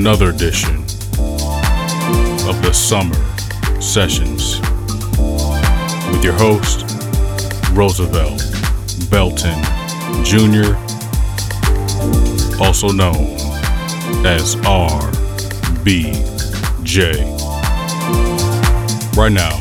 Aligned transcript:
another 0.00 0.30
edition 0.30 0.76
of 2.48 2.56
the 2.62 2.72
Summer 2.72 3.14
Sessions 3.82 4.58
with 6.10 6.24
your 6.24 6.32
host, 6.32 6.86
Roosevelt 7.72 8.42
Belton 9.10 9.62
Jr., 10.24 10.74
also 12.62 12.88
known 12.88 13.26
as 14.24 14.56
RBJ. 14.64 15.04
Right 19.18 19.32
now, 19.32 19.60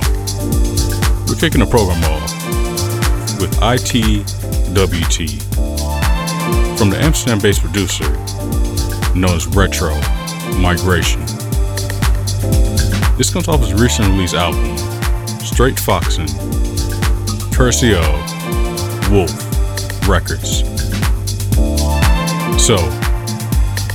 we're 1.28 1.36
kicking 1.36 1.60
the 1.60 1.68
program 1.70 2.02
off 2.06 2.32
with 3.42 3.52
ITWT 3.60 5.42
from 6.78 6.90
the 6.90 6.98
Amsterdam 6.98 7.40
based 7.40 7.60
producer 7.60 8.10
known 9.14 9.36
as 9.36 9.46
Retro 9.48 10.00
Migration. 10.60 11.22
This 13.18 13.32
comes 13.32 13.48
off 13.48 13.62
his 13.62 13.74
recent 13.74 14.08
release 14.10 14.34
album, 14.34 14.78
Straight 15.40 15.80
Foxin', 15.80 16.28
courtesy 17.54 17.94
of 17.94 19.12
Wolf 19.12 19.32
Records. 20.08 20.60
So, 22.62 22.78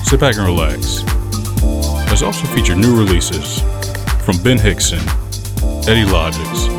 sit 0.05 0.21
back 0.21 0.37
and 0.37 0.47
relax. 0.47 1.03
There's 2.07 2.23
also 2.23 2.47
featured 2.49 2.79
new 2.79 2.97
releases 2.97 3.61
from 4.25 4.43
Ben 4.43 4.59
Hixon, 4.59 5.01
Eddie 5.89 6.05
Logix, 6.05 6.71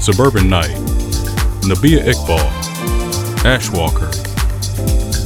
Suburban 0.00 0.48
Knight, 0.48 0.76
Nabihah 1.62 2.12
Iqbal, 2.12 3.44
Ash 3.44 3.70
Walker, 3.70 4.10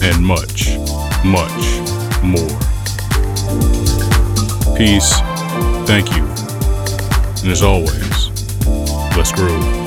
and 0.03 0.25
much, 0.25 0.77
much 1.25 2.23
more. 2.23 2.68
Peace, 4.79 5.13
thank 5.89 6.09
you, 6.15 6.25
and 7.43 7.51
as 7.51 7.65
always, 7.65 8.31
let's 9.17 9.33
groove. 9.33 9.78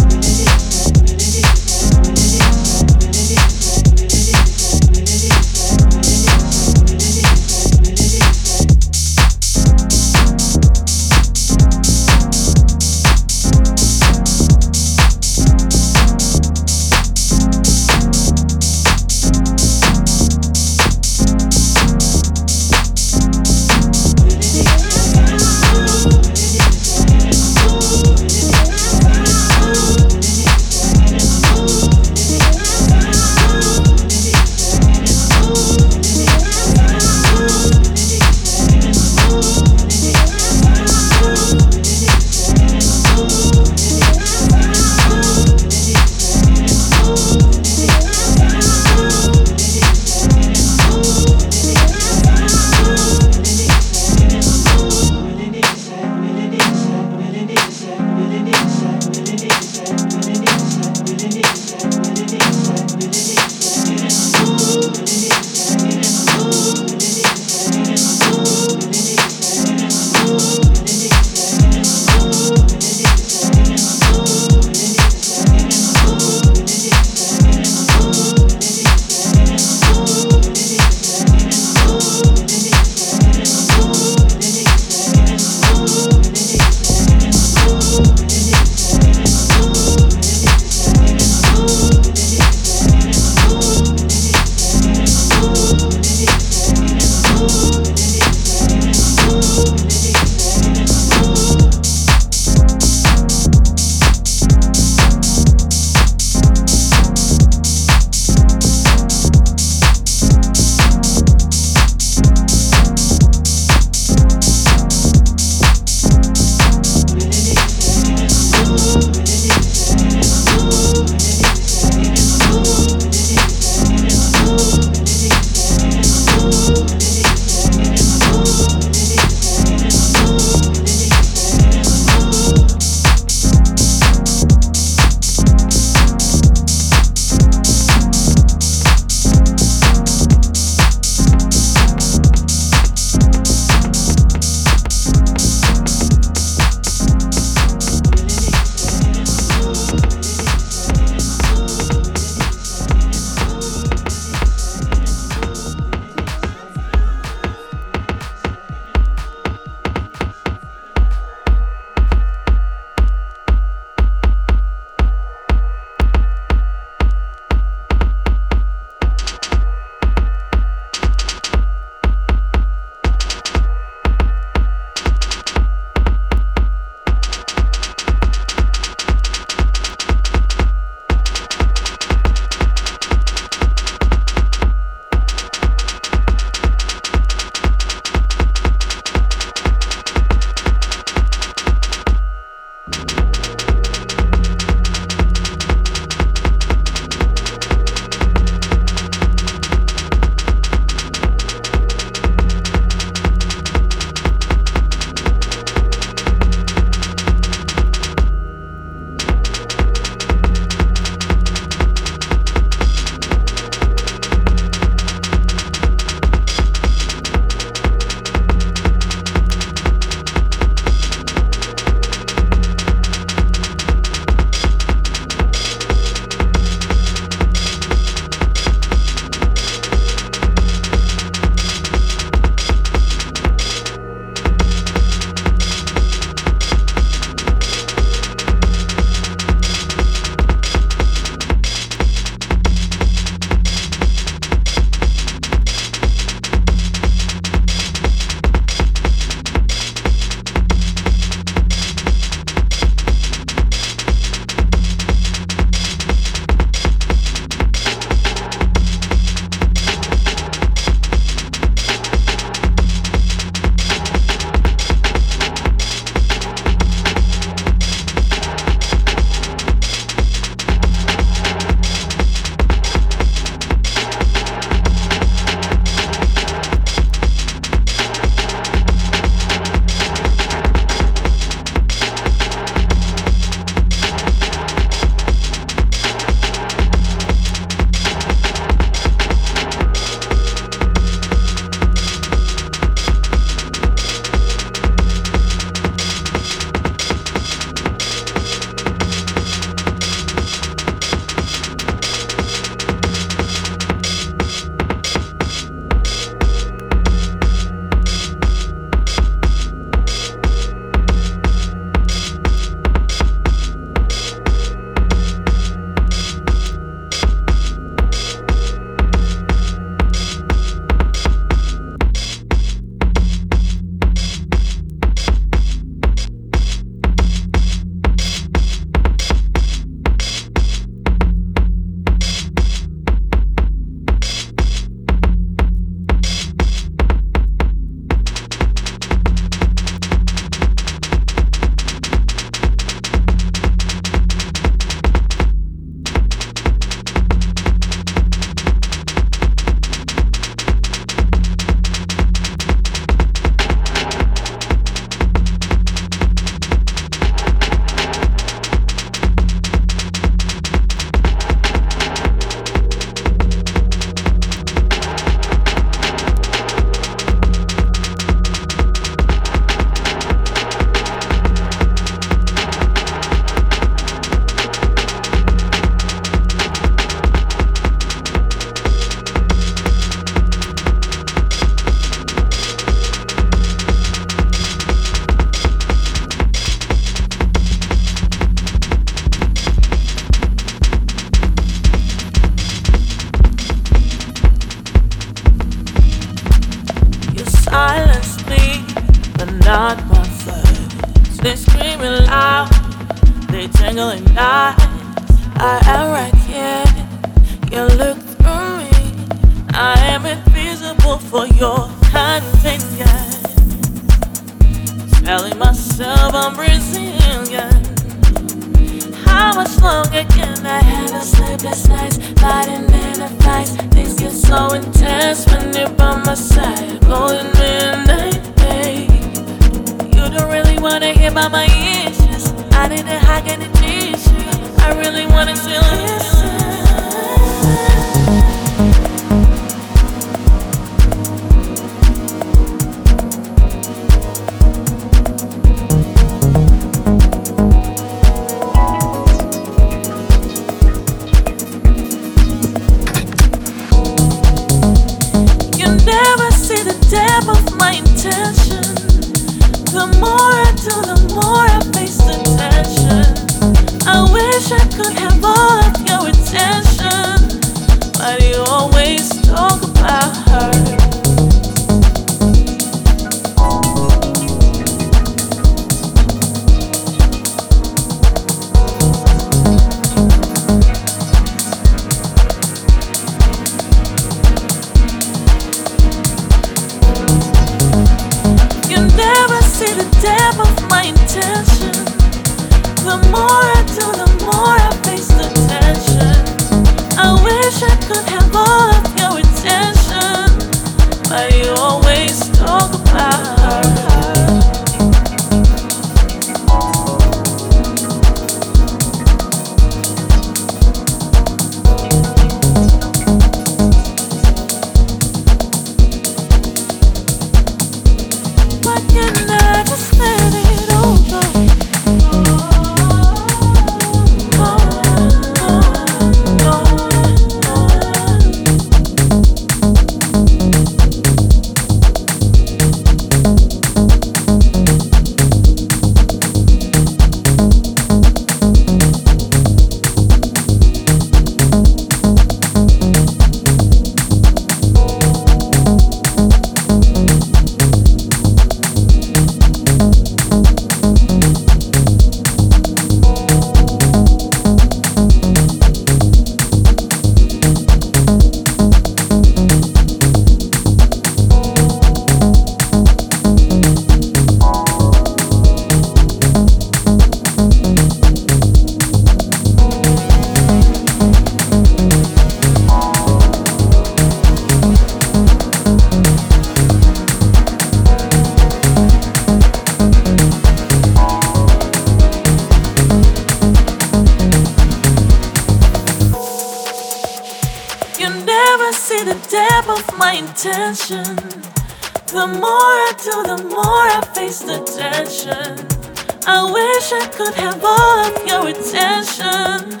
I 597.12 597.26
could 597.28 597.54
have 597.54 597.84
all 597.84 598.18
of 598.26 598.46
your 598.46 598.68
attention. 598.68 600.00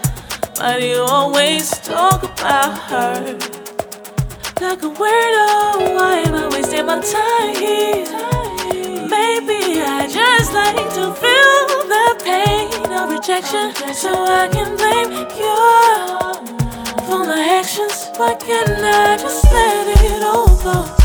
But 0.56 0.82
you 0.82 1.02
always 1.02 1.70
talk 1.80 2.22
about 2.24 2.78
her. 2.90 3.38
Like 4.60 4.82
a 4.82 4.90
weirdo, 4.90 5.94
why 5.94 6.22
am 6.26 6.34
I 6.34 6.48
wasting 6.50 6.86
my 6.86 7.00
time 7.00 7.54
here? 7.54 8.06
Maybe 9.08 9.82
I 9.82 10.08
just 10.10 10.52
like 10.52 10.88
to 10.94 11.14
feel 11.22 11.66
the 11.94 12.06
pain 12.24 12.92
of 12.92 13.10
rejection. 13.10 13.72
So 13.94 14.10
I 14.24 14.48
can 14.48 14.76
blame 14.76 15.12
you 15.12 15.26
for 17.06 17.24
my 17.24 17.58
actions. 17.60 18.08
Why 18.16 18.34
can't 18.34 18.68
I 18.82 19.16
just 19.16 19.44
let 19.44 20.02
it 20.02 20.22
all 20.22 20.56
go? 20.64 20.95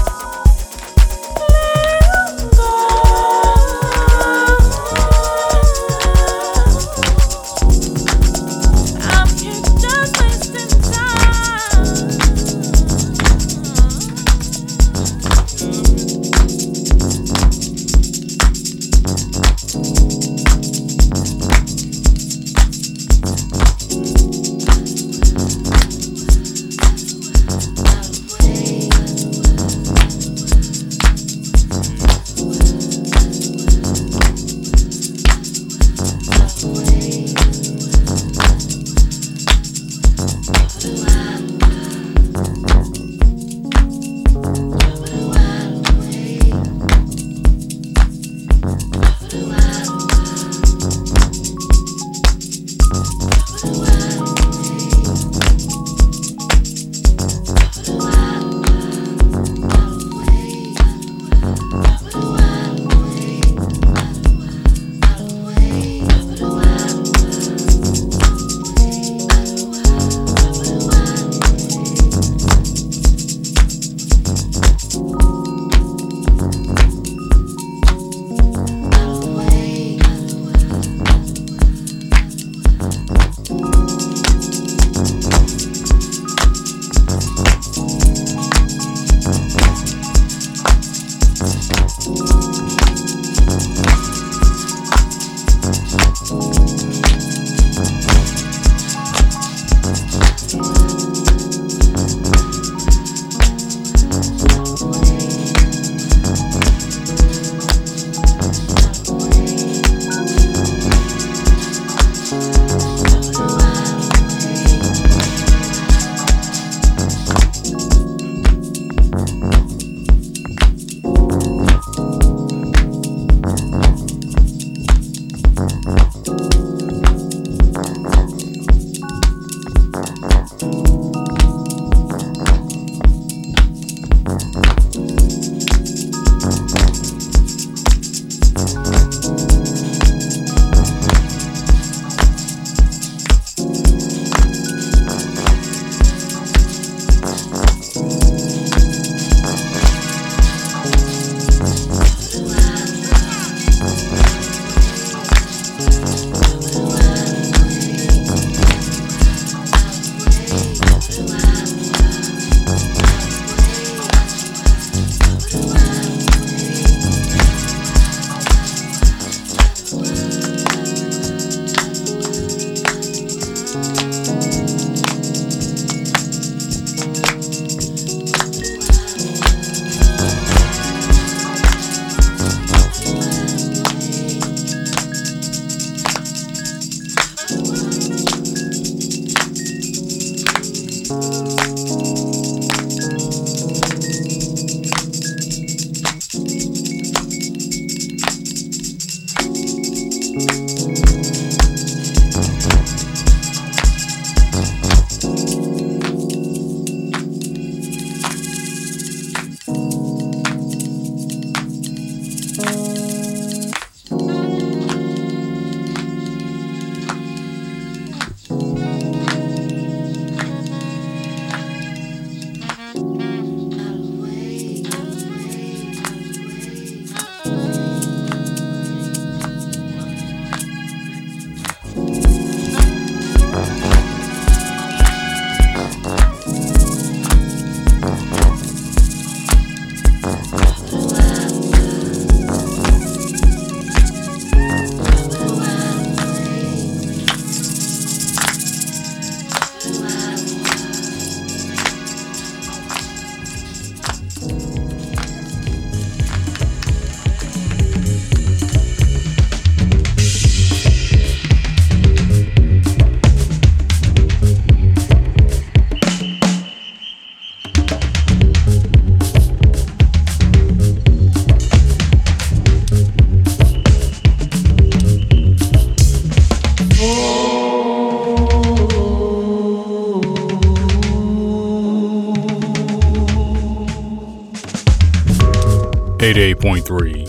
88.3 286.22 287.28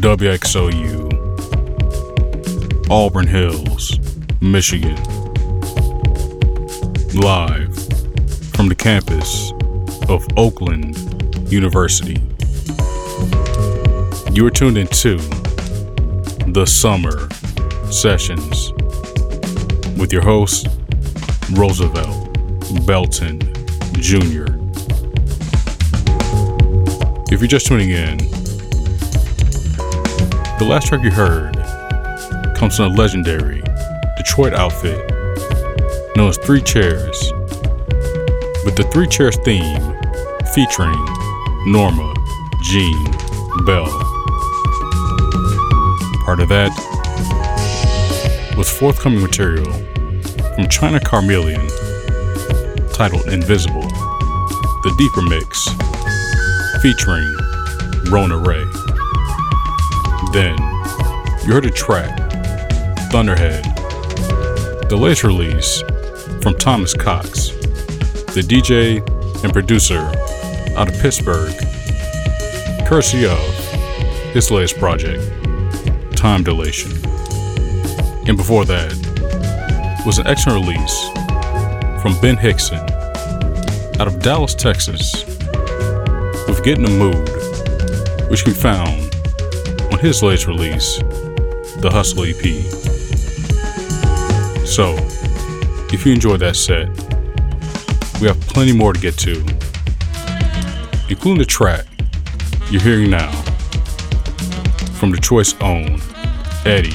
WXOU 0.00 1.12
Auburn 2.90 3.28
Hills, 3.28 4.00
Michigan. 4.40 4.96
Live 7.14 7.72
from 8.52 8.68
the 8.68 8.74
campus 8.76 9.52
of 10.08 10.26
Oakland 10.36 10.96
University. 11.52 12.20
You 14.32 14.44
are 14.46 14.50
tuned 14.50 14.76
into 14.76 15.18
the 16.48 16.66
Summer 16.66 17.28
Sessions 17.92 18.72
with 19.96 20.12
your 20.12 20.22
host, 20.22 20.66
Roosevelt 21.52 22.28
Belton 22.84 23.38
Jr. 24.00 24.53
If 27.34 27.40
you're 27.40 27.48
just 27.48 27.66
tuning 27.66 27.90
in, 27.90 28.16
the 30.58 30.66
last 30.70 30.86
track 30.86 31.02
you 31.02 31.10
heard 31.10 31.56
comes 32.54 32.76
from 32.76 32.92
a 32.92 32.94
legendary 32.94 33.60
Detroit 34.16 34.52
outfit 34.52 35.10
known 36.16 36.28
as 36.28 36.38
Three 36.38 36.62
Chairs, 36.62 37.32
with 38.64 38.76
the 38.76 38.88
Three 38.92 39.08
Chairs 39.08 39.36
theme 39.38 39.80
featuring 40.54 40.94
Norma 41.66 42.14
Jean 42.62 43.04
Bell. 43.66 43.90
Part 46.24 46.38
of 46.38 46.48
that 46.50 46.70
was 48.56 48.70
forthcoming 48.70 49.20
material 49.20 49.72
from 50.54 50.68
China 50.68 51.00
Charmeleon 51.00 51.66
titled 52.94 53.26
Invisible, 53.26 53.82
the 53.82 54.94
deeper 54.96 55.22
mix 55.22 55.83
featuring 56.84 57.34
Rona 58.10 58.36
Ray. 58.36 58.62
Then 60.34 60.54
you 61.42 61.54
heard 61.54 61.64
a 61.64 61.70
track, 61.70 62.14
Thunderhead, 63.10 63.64
the 64.90 64.94
latest 64.94 65.24
release 65.24 65.80
from 66.42 66.54
Thomas 66.58 66.92
Cox, 66.92 67.52
the 68.34 68.42
DJ 68.46 68.98
and 69.42 69.50
producer 69.50 70.12
out 70.76 70.90
of 70.90 71.00
Pittsburgh, 71.00 71.54
courtesy 72.86 73.24
of 73.24 73.38
his 74.34 74.50
latest 74.50 74.76
project, 74.76 75.22
Time 76.14 76.44
Dilation. 76.44 76.92
And 78.28 78.36
before 78.36 78.66
that 78.66 80.02
was 80.04 80.18
an 80.18 80.26
excellent 80.26 80.66
release 80.66 81.08
from 82.02 82.20
Ben 82.20 82.36
Hixon 82.36 82.80
out 83.98 84.06
of 84.06 84.20
Dallas, 84.20 84.54
Texas 84.54 85.33
with 86.46 86.62
Get 86.62 86.78
in 86.78 86.84
the 86.84 86.90
Mood, 86.90 88.30
which 88.30 88.44
can 88.44 88.52
be 88.52 88.58
found 88.58 89.14
on 89.92 89.98
his 89.98 90.22
latest 90.22 90.46
release, 90.46 90.98
the 91.78 91.90
Hustle 91.90 92.24
EP. 92.24 92.42
So, 94.66 94.96
if 95.92 96.04
you 96.04 96.12
enjoyed 96.12 96.40
that 96.40 96.56
set, 96.56 96.88
we 98.20 98.26
have 98.26 98.40
plenty 98.42 98.72
more 98.72 98.92
to 98.92 99.00
get 99.00 99.16
to, 99.18 99.40
including 101.08 101.38
the 101.38 101.46
track 101.46 101.86
you're 102.70 102.82
hearing 102.82 103.10
now 103.10 103.30
from 104.94 105.10
the 105.10 105.18
choice 105.20 105.54
own 105.60 106.00
Eddie 106.66 106.90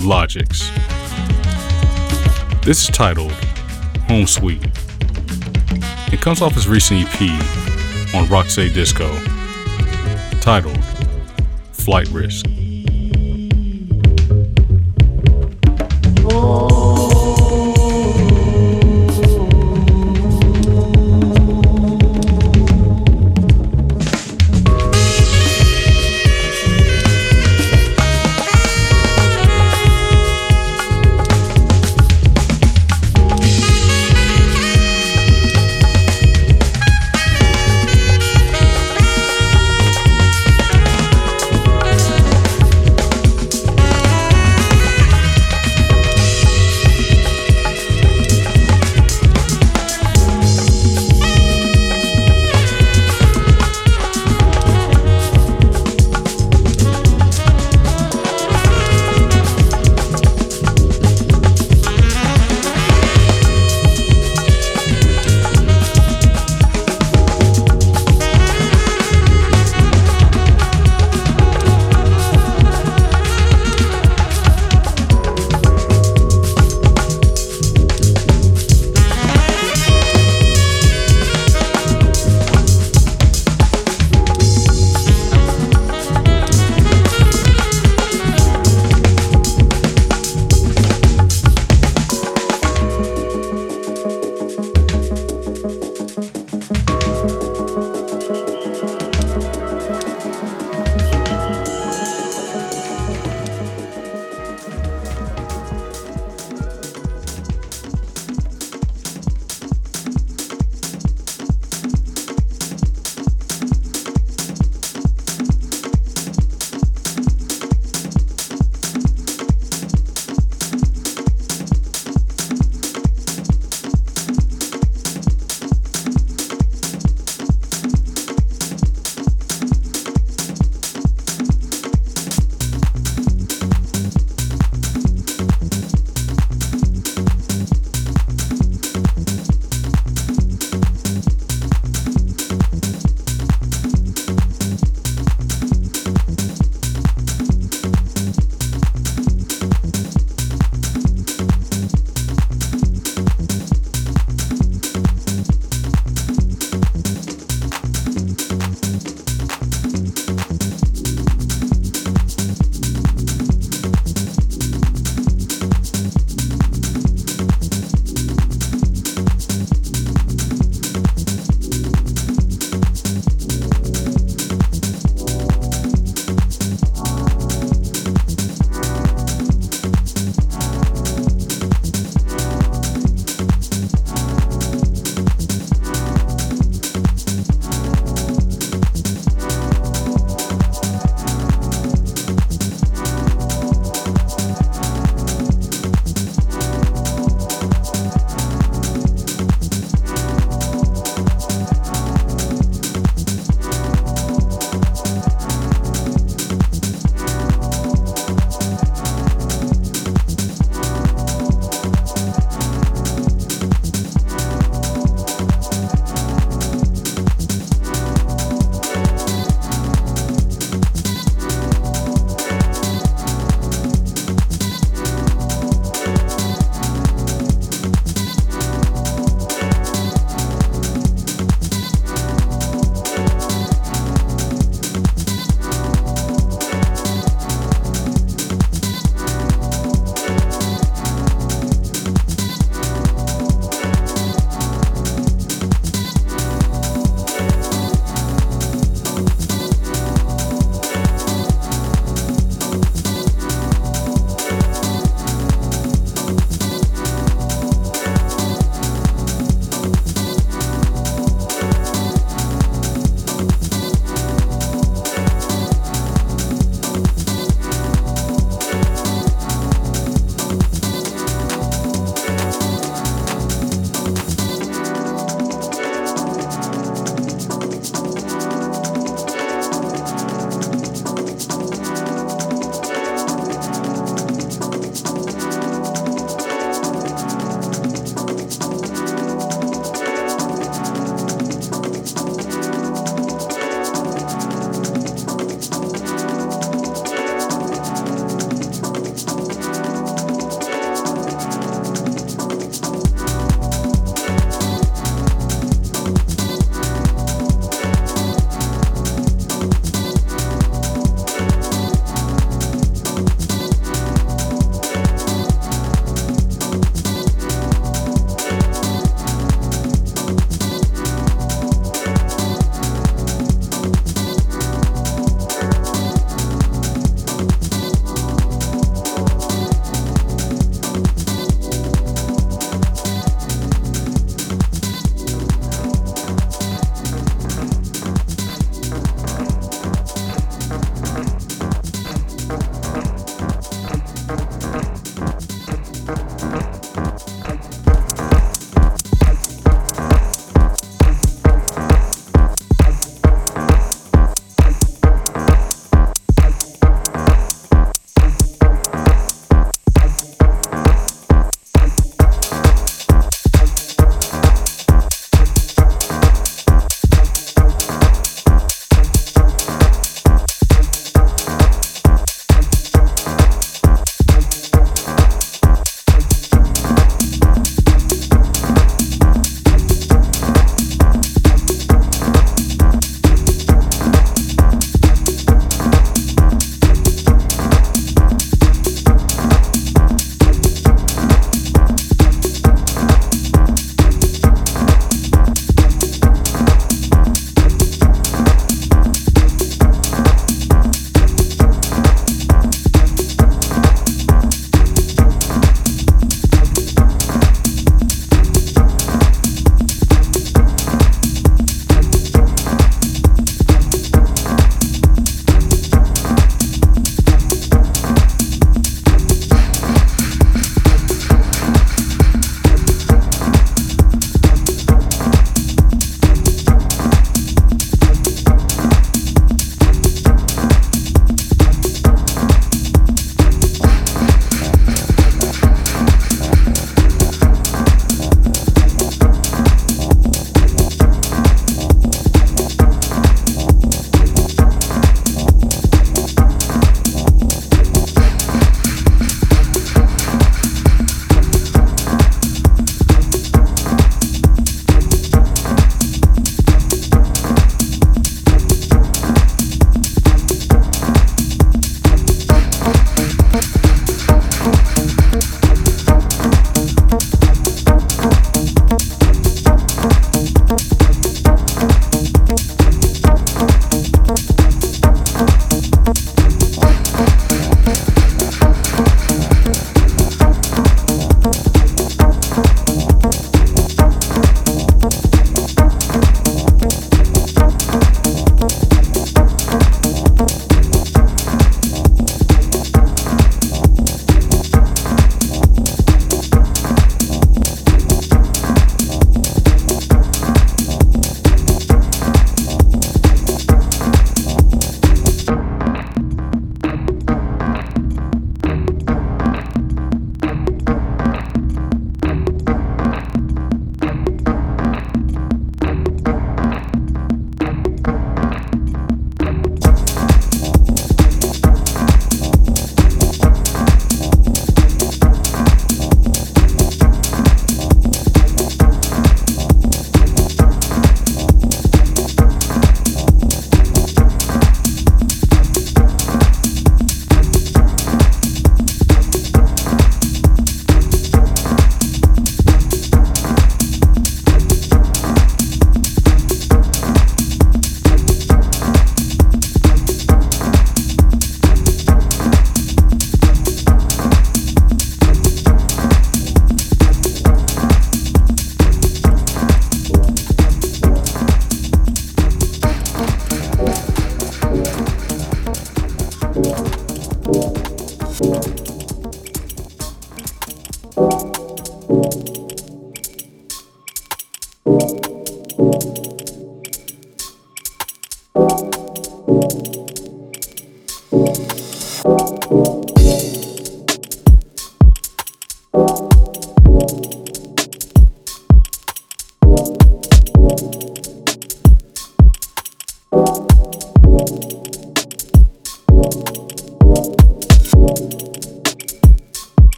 Logix. 0.00 0.70
This 2.62 2.82
is 2.82 2.88
titled 2.88 3.32
Home 4.08 4.26
Suite. 4.26 4.64
It 6.12 6.20
comes 6.20 6.42
off 6.42 6.54
his 6.54 6.68
recent 6.68 7.06
EP 7.06 7.63
on 8.14 8.28
Roxy 8.28 8.72
Disco, 8.72 9.12
titled 10.40 10.78
Flight 11.72 12.08
Risk. 12.10 12.46
Oh. 16.26 16.63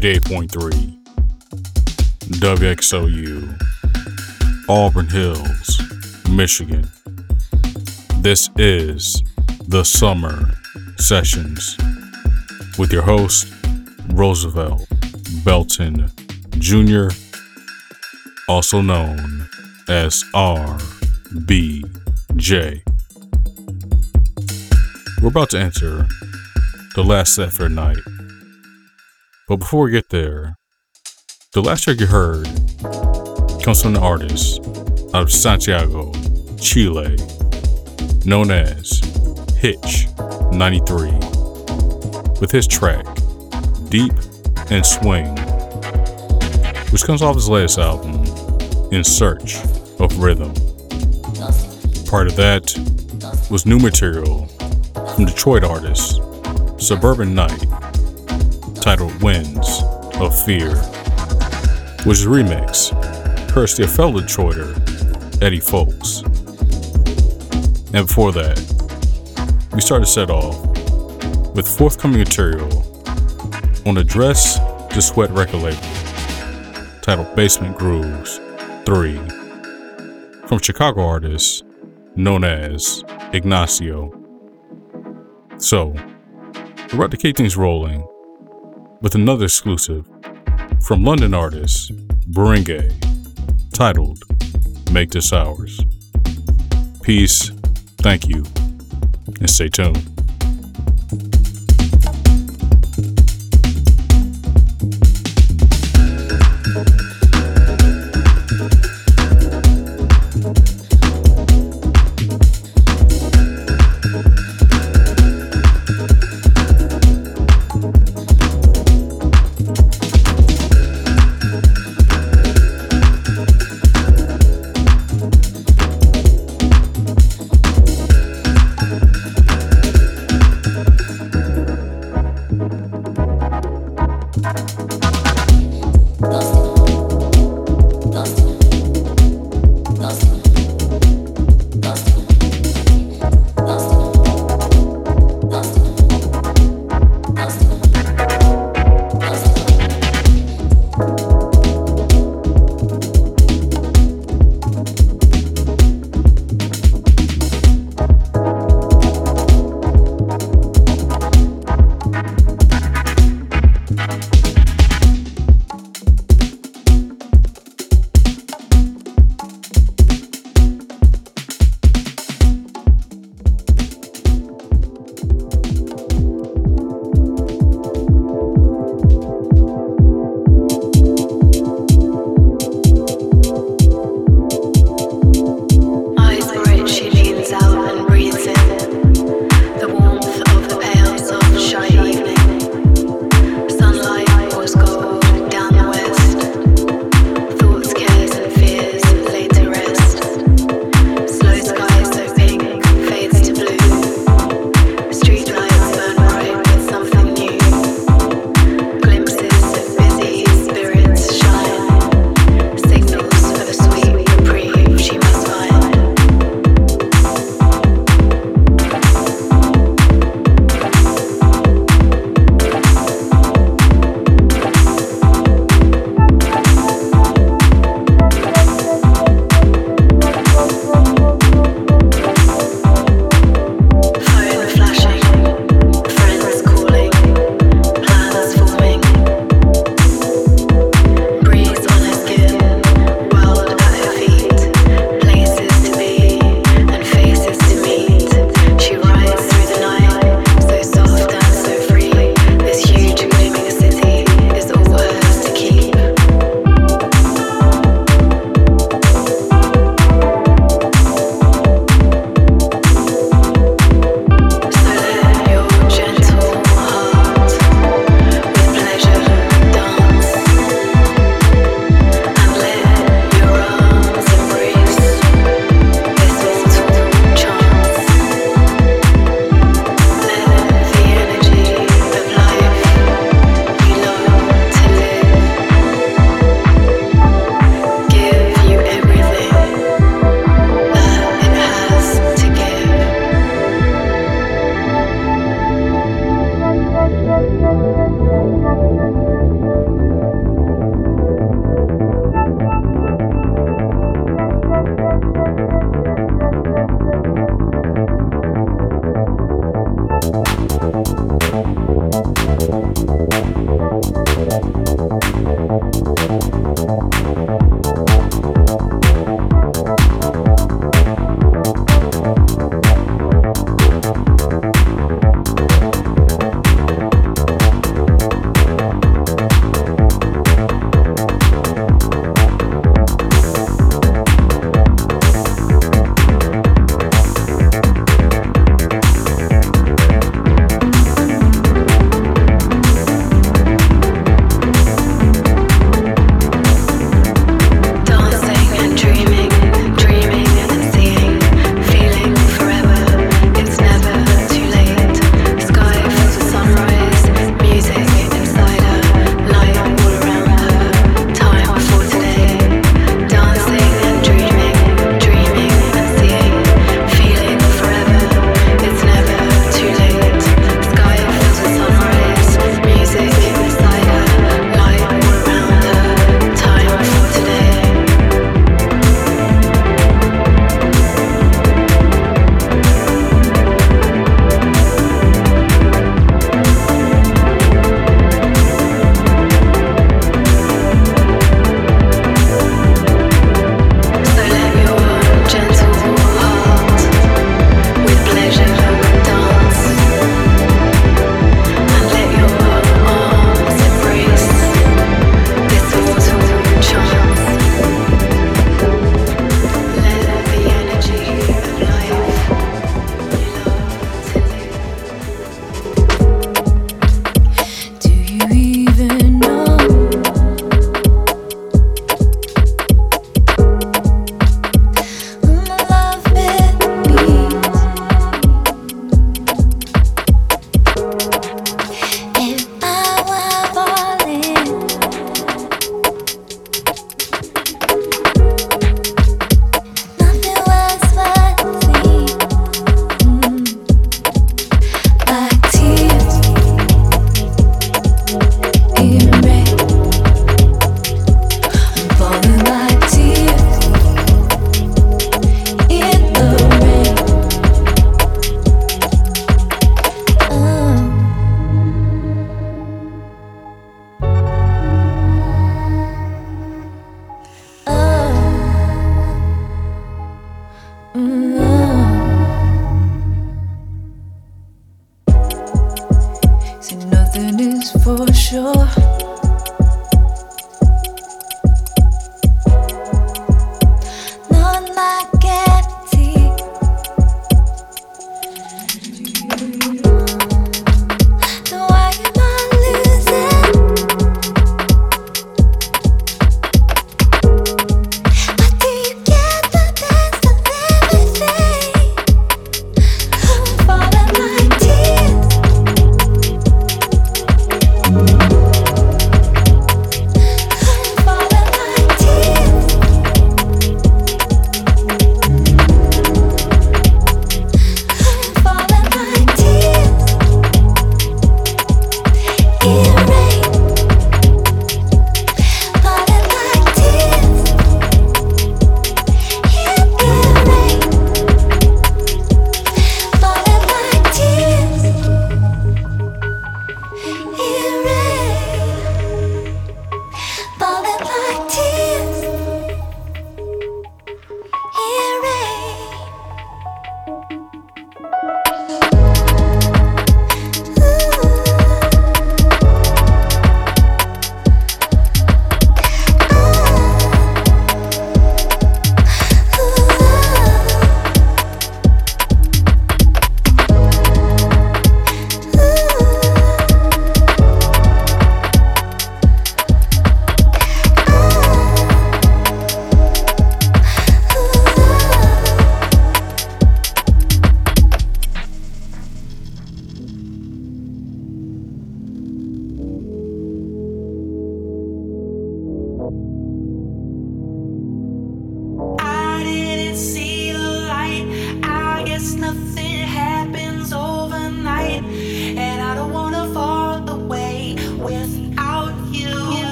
88.3 0.00 0.96
WXOU 2.40 3.54
Auburn 4.66 5.08
Hills, 5.08 5.82
Michigan. 6.30 6.90
This 8.22 8.48
is 8.56 9.22
the 9.68 9.84
Summer 9.84 10.52
Sessions 10.96 11.76
with 12.78 12.94
your 12.94 13.02
host, 13.02 13.52
Roosevelt 14.14 14.88
Belton 15.44 16.10
Jr., 16.52 17.08
also 18.48 18.80
known 18.80 19.50
as 19.86 20.24
RBJ. 20.34 20.80
We're 25.20 25.28
about 25.28 25.50
to 25.50 25.58
enter 25.58 26.08
the 26.94 27.04
last 27.04 27.34
set 27.34 27.52
for 27.52 27.64
the 27.64 27.68
night. 27.68 27.98
But 29.50 29.58
before 29.58 29.86
we 29.86 29.90
get 29.90 30.10
there, 30.10 30.54
the 31.54 31.60
last 31.60 31.82
track 31.82 31.98
you 31.98 32.06
heard 32.06 32.46
comes 33.64 33.82
from 33.82 33.96
an 33.96 34.00
artist 34.00 34.60
out 35.12 35.22
of 35.22 35.32
Santiago, 35.32 36.12
Chile, 36.60 37.16
known 38.24 38.52
as 38.52 39.00
Hitch 39.56 40.06
93, 40.52 41.10
with 42.40 42.52
his 42.52 42.68
track 42.68 43.04
Deep 43.88 44.12
and 44.70 44.86
Swing, 44.86 45.26
which 46.92 47.02
comes 47.02 47.20
off 47.20 47.34
his 47.34 47.48
latest 47.48 47.80
album, 47.80 48.22
In 48.92 49.02
Search 49.02 49.56
of 49.98 50.16
Rhythm. 50.22 50.54
part 52.06 52.28
of 52.28 52.36
that 52.36 52.72
was 53.50 53.66
new 53.66 53.80
material 53.80 54.46
from 55.16 55.24
Detroit 55.24 55.64
artist 55.64 56.20
Suburban 56.78 57.34
Knight 57.34 57.66
titled 58.90 59.22
Winds 59.22 59.84
of 60.16 60.36
Fear, 60.44 60.74
which 62.04 62.18
is 62.18 62.26
a 62.26 62.28
remix 62.28 62.90
courtesy 63.48 63.84
of 63.84 63.90
fellow 63.92 64.20
Detroiter 64.20 64.74
Eddie 65.40 65.60
Fowlkes. 65.60 66.24
And 67.94 68.08
before 68.08 68.32
that, 68.32 68.58
we 69.72 69.80
started 69.80 70.06
set 70.06 70.28
off 70.28 70.56
with 71.54 71.68
forthcoming 71.68 72.18
material 72.18 72.66
on 73.86 73.94
the 73.94 74.02
Dress 74.02 74.58
to 74.92 75.00
Sweat 75.00 75.30
record 75.30 75.62
label 75.62 77.00
titled 77.00 77.32
Basement 77.36 77.78
Grooves 77.78 78.40
3 78.86 79.16
from 80.48 80.58
Chicago 80.58 81.02
artist 81.02 81.62
known 82.16 82.42
as 82.42 83.04
Ignacio. 83.32 84.10
So, 85.58 85.94
we're 86.92 86.96
about 86.96 87.12
to 87.12 87.16
keep 87.16 87.36
things 87.36 87.56
rolling 87.56 88.04
with 89.00 89.14
another 89.14 89.44
exclusive 89.44 90.06
from 90.82 91.04
London 91.04 91.34
artist 91.34 91.92
Beringei 92.32 92.92
titled 93.72 94.22
Make 94.92 95.10
This 95.10 95.32
Ours. 95.32 95.80
Peace, 97.02 97.50
thank 97.98 98.28
you, 98.28 98.44
and 99.40 99.48
stay 99.48 99.68
tuned. 99.68 100.09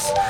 Mars. 0.00 0.29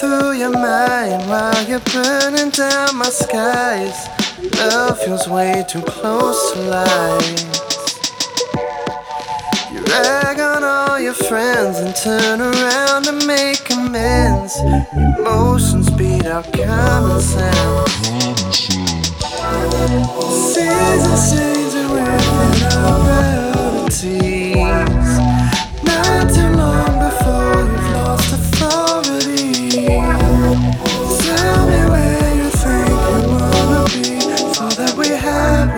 Through 0.00 0.32
your 0.32 0.50
mind 0.50 1.28
while 1.28 1.62
you're 1.68 1.86
burning 1.92 2.48
down 2.48 2.96
my 2.96 3.10
skies. 3.10 4.08
Love 4.56 4.98
feels 4.98 5.28
way 5.28 5.62
too 5.68 5.82
close 5.82 6.52
to 6.52 6.60
lies. 6.60 7.42
You 9.70 9.80
rag 9.92 10.40
on 10.40 10.64
all 10.64 10.98
your 10.98 11.12
friends 11.12 11.76
and 11.80 11.94
turn 11.94 12.40
around 12.40 13.04
to 13.04 13.12
make 13.26 13.70
amends. 13.70 14.56
Emotions 15.18 15.90
beat 15.90 16.24
out 16.24 16.50
common 16.50 17.20
sense. 17.20 17.92
Seasons 20.54 21.30
changing 21.30 21.90
within 21.90 22.62
our 22.72 22.96
realities. 23.04 24.54
Not 25.84 26.30
too 26.34 26.50
long 26.56 26.92
before 27.06 27.60
you've 27.70 27.92
lost 27.92 28.32
authority. 28.32 28.49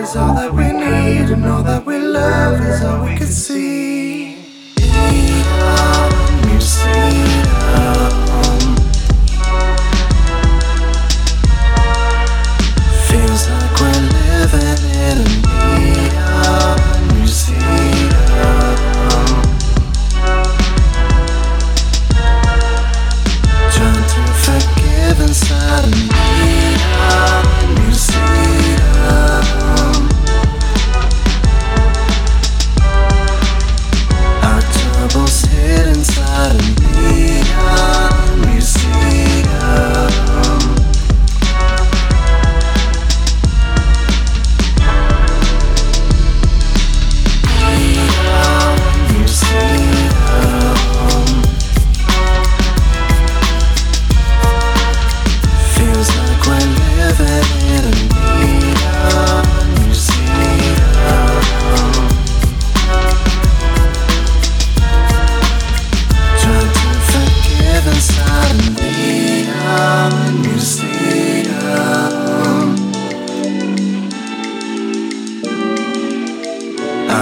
Is 0.03 0.17
all 0.17 0.33
that 0.33 0.53
we 0.53 0.65
need, 0.65 1.29
and 1.31 1.45
all 1.45 1.63
that 1.63 1.85
we 1.85 1.97
love 1.97 2.59
is 2.61 2.83
all 2.83 3.05
we 3.05 3.15
can 3.15 3.27
see. 3.27 4.35
Museum. 6.45 7.32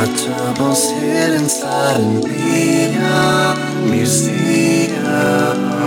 Our 0.02 0.08
troubles 0.18 0.90
hid 0.90 1.34
inside 1.36 2.00
a 2.00 2.04
neon 2.26 3.92
museum. 3.92 5.81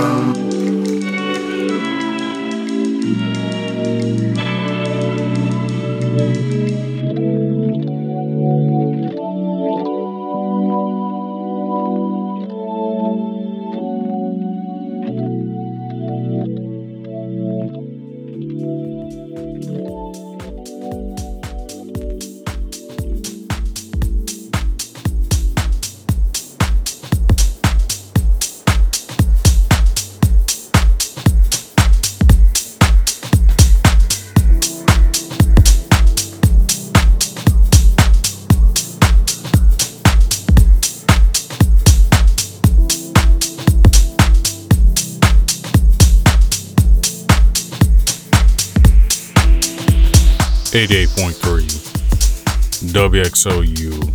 WXOU 53.14 54.10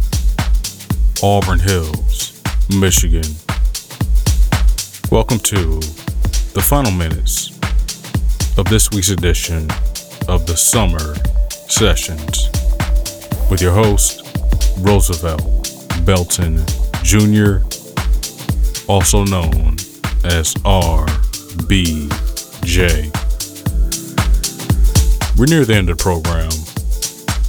Auburn 1.23 1.59
Hills, 1.59 2.41
Michigan. 2.81 3.23
Welcome 5.09 5.39
to 5.39 5.79
the 6.51 6.61
final 6.61 6.91
minutes 6.91 7.57
of 8.57 8.65
this 8.65 8.91
week's 8.91 9.07
edition 9.07 9.69
of 10.27 10.45
the 10.47 10.57
Summer 10.57 11.15
Sessions 11.69 12.49
with 13.49 13.61
your 13.61 13.71
host, 13.71 14.21
Roosevelt 14.79 15.73
Belton 16.05 16.61
Jr., 17.01 17.59
also 18.89 19.23
known 19.23 19.75
as 20.25 20.55
RBJ. 20.65 21.07
We're 25.37 25.45
near 25.45 25.63
the 25.63 25.75
end 25.75 25.89
of 25.89 25.97
the 25.97 26.03
program, 26.03 26.49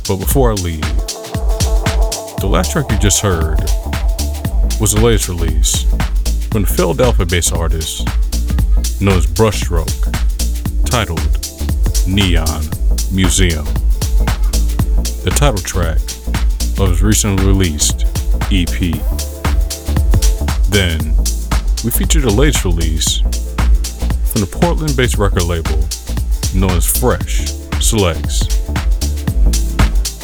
but 0.07 0.25
before 0.25 0.53
I 0.53 0.55
leave, 0.55 1.00
the 2.41 2.47
last 2.47 2.73
track 2.73 2.91
you 2.91 2.97
just 2.97 3.21
heard 3.21 3.61
was 4.81 4.95
the 4.95 5.01
latest 5.03 5.29
release 5.29 5.85
from 6.51 6.63
the 6.63 6.73
Philadelphia 6.75 7.27
based 7.27 7.53
artist 7.53 8.07
known 8.99 9.19
as 9.19 9.27
Brushstroke, 9.27 9.91
titled 10.87 11.21
Neon 12.09 12.65
Museum. 13.13 13.67
The 15.23 15.33
title 15.37 15.61
track 15.61 15.99
of 16.81 16.89
his 16.89 17.03
recently 17.03 17.45
released 17.45 18.07
EP. 18.51 18.79
Then, 20.71 21.15
we 21.85 21.91
featured 21.91 22.23
the 22.23 22.35
latest 22.35 22.65
release 22.65 23.19
from 24.33 24.41
the 24.41 24.49
Portland 24.51 24.97
based 24.97 25.19
record 25.19 25.43
label 25.43 25.79
known 26.55 26.77
as 26.77 26.87
Fresh 26.87 27.53
Selects 27.85 28.47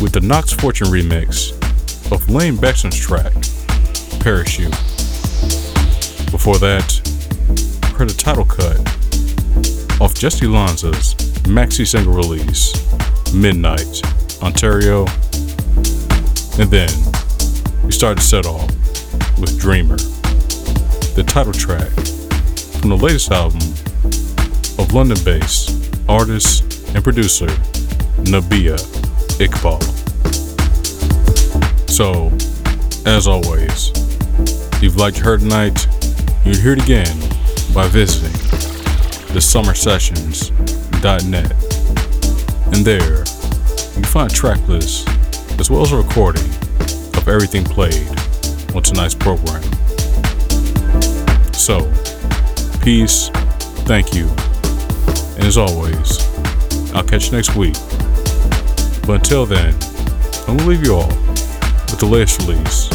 with 0.00 0.12
the 0.12 0.20
Knox 0.22 0.52
Fortune 0.52 0.88
remix 0.88 1.55
of 2.12 2.28
Lane 2.30 2.57
Beckstrom's 2.57 2.98
track, 2.98 3.32
Parachute. 4.20 4.70
Before 6.30 6.59
that, 6.59 7.00
heard 7.96 8.11
a 8.11 8.14
title 8.14 8.44
cut 8.44 8.78
off 10.00 10.14
Jessy 10.14 10.46
Lanza's 10.46 11.14
maxi 11.44 11.86
single 11.86 12.12
release, 12.12 12.72
Midnight, 13.32 14.02
Ontario. 14.42 15.07
And 16.59 16.70
then 16.70 16.90
we 17.82 17.92
started 17.92 18.20
to 18.20 18.26
set 18.26 18.46
off 18.46 18.68
with 19.38 19.59
Dreamer, 19.59 19.96
the 21.16 21.24
title 21.26 21.52
track 21.52 21.90
from 22.80 22.90
the 22.90 22.96
latest 22.96 23.30
album 23.32 23.61
of 24.78 24.92
London 24.92 25.18
based 25.24 25.92
artist 26.09 26.62
and 26.94 27.02
producer 27.02 27.46
Nabihah 28.26 28.78
Iqbal. 29.38 29.95
So, 31.97 32.28
as 33.07 33.26
always, 33.26 33.90
if 34.74 34.82
you've 34.82 34.97
liked 34.97 35.16
her 35.16 35.38
tonight, 35.38 35.88
you'll 36.44 36.59
hear 36.59 36.74
it 36.74 36.82
again 36.82 37.18
by 37.72 37.88
visiting 37.88 38.38
thesummersessions.net. 39.32 41.53
And 42.66 42.84
there, 42.84 43.20
you 43.97 44.05
find 44.05 44.30
track 44.30 44.68
lists 44.68 45.09
as 45.59 45.70
well 45.70 45.80
as 45.80 45.92
a 45.92 45.97
recording 45.97 46.44
of 47.16 47.28
everything 47.28 47.64
played 47.64 48.07
on 48.74 48.82
tonight's 48.82 49.14
program. 49.14 49.62
So, 51.55 51.90
peace, 52.82 53.30
thank 53.86 54.14
you, 54.14 54.28
and 55.36 55.47
as 55.47 55.57
always, 55.57 56.20
I'll 56.94 57.05
catch 57.05 57.28
you 57.28 57.32
next 57.32 57.57
week. 57.57 57.76
But 59.07 59.14
until 59.14 59.47
then, 59.47 59.74
I'm 60.47 60.59
gonna 60.59 60.68
leave 60.68 60.84
you 60.84 60.97
all 60.97 61.25
with 61.91 62.01
the 62.01 62.07
latest 62.07 62.41
release 62.41 62.89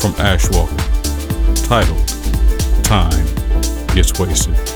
from 0.00 0.14
Ash 0.18 0.48
Walker 0.50 0.76
titled 1.66 2.08
Time 2.84 3.26
Gets 3.94 4.18
Wasted. 4.18 4.71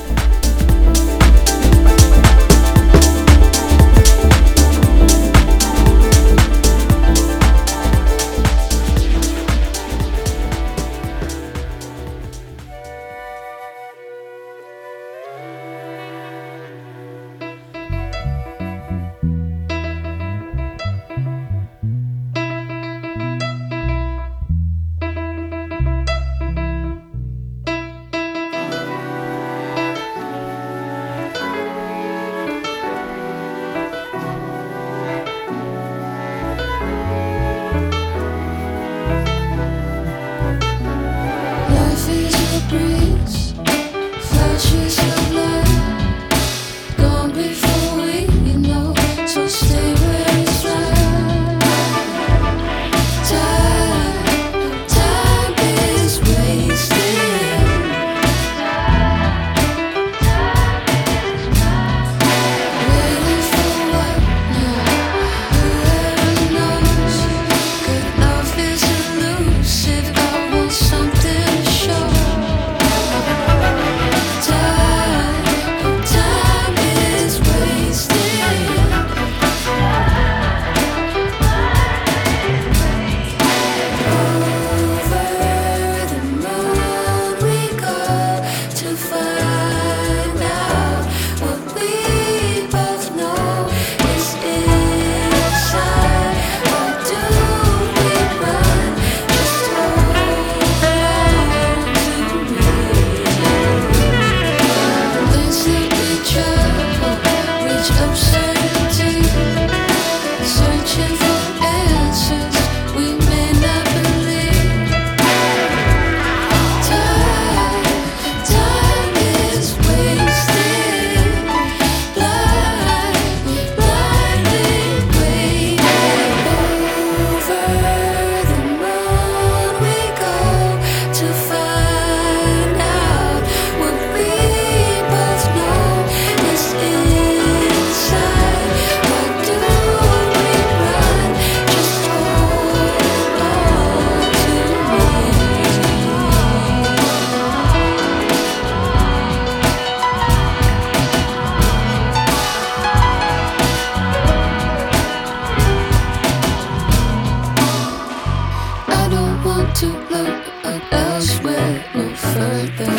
To 159.77 159.85
look 159.85 160.43
elsewhere 160.91 161.85
no 161.93 162.15
further. 162.15 162.91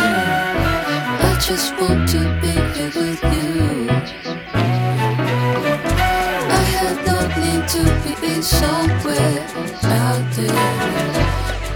I 1.29 1.37
just 1.45 1.73
want 1.81 2.09
to 2.11 2.21
be 2.41 2.53
here 2.75 2.93
with 2.95 3.21
you. 3.35 3.89
I 6.55 6.63
have 6.79 6.99
no 7.05 7.19
need 7.43 7.65
to 7.75 7.83
be 8.05 8.43
somewhere 8.43 9.43
out 9.83 10.25
there. 10.37 10.67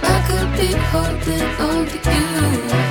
I 0.04 0.18
could 0.28 0.50
be 0.56 0.70
holding 0.92 1.48
on 1.66 1.86
to 1.86 2.76
you. 2.76 2.81